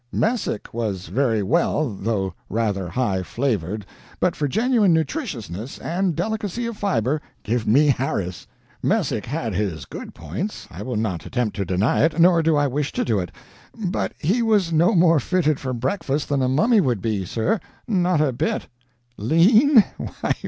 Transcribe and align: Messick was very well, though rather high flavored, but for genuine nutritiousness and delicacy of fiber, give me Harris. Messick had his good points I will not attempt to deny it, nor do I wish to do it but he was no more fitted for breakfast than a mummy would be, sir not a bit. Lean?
Messick 0.11 0.73
was 0.73 1.09
very 1.09 1.43
well, 1.43 1.91
though 1.93 2.33
rather 2.49 2.89
high 2.89 3.21
flavored, 3.21 3.85
but 4.19 4.35
for 4.35 4.47
genuine 4.47 4.93
nutritiousness 4.95 5.77
and 5.79 6.15
delicacy 6.15 6.65
of 6.65 6.75
fiber, 6.75 7.21
give 7.43 7.67
me 7.67 7.85
Harris. 7.89 8.47
Messick 8.81 9.27
had 9.27 9.53
his 9.53 9.85
good 9.85 10.15
points 10.15 10.67
I 10.71 10.81
will 10.81 10.95
not 10.95 11.27
attempt 11.27 11.55
to 11.57 11.65
deny 11.65 12.03
it, 12.03 12.17
nor 12.19 12.41
do 12.41 12.55
I 12.55 12.65
wish 12.65 12.91
to 12.93 13.05
do 13.05 13.19
it 13.19 13.31
but 13.77 14.13
he 14.17 14.41
was 14.41 14.73
no 14.73 14.95
more 14.95 15.19
fitted 15.19 15.59
for 15.59 15.71
breakfast 15.71 16.29
than 16.29 16.41
a 16.41 16.49
mummy 16.49 16.81
would 16.81 16.99
be, 17.03 17.23
sir 17.23 17.59
not 17.87 18.21
a 18.21 18.33
bit. 18.33 18.67
Lean? 19.17 19.83